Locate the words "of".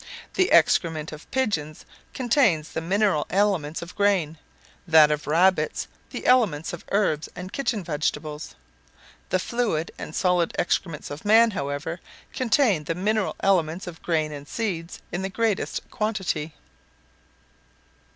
1.11-1.29, 3.83-3.95, 5.11-5.27, 6.73-6.83, 11.11-11.23, 13.85-14.01